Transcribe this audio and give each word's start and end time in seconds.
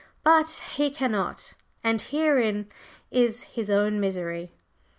But 0.23 0.63
he 0.77 0.89
cannot, 0.89 1.53
and 1.83 2.01
herein 2.01 2.69
is 3.11 3.43
his 3.43 3.69
own 3.69 3.99
misery. 3.99 4.51